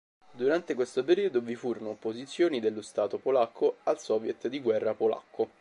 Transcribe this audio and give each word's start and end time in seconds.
Durante 0.31 0.73
questo 0.73 1.03
periodo 1.03 1.41
vi 1.41 1.53
furono 1.55 1.89
opposizioni 1.91 2.59
dello 2.59 2.81
Stato 2.81 3.19
polacco 3.19 3.77
al 3.83 3.99
Soviet 3.99 4.47
di 4.47 4.59
Guerra 4.59 4.95
Polacco. 4.95 5.47